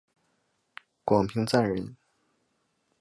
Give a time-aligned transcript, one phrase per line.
[1.05, 1.95] 广平酂人。